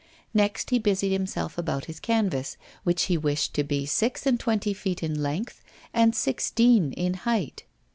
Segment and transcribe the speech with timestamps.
[0.33, 4.73] Next he busied himself about his canvas, which he wished to be six and twenty
[4.73, 5.61] feet in length
[5.93, 7.65] and sixteen in height.